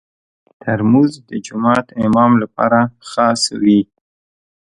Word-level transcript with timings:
ترموز 0.61 1.11
د 1.29 1.31
جومات 1.45 1.87
امام 2.05 2.31
لپاره 2.43 2.79
خاص 3.09 3.41
وي. 3.61 3.79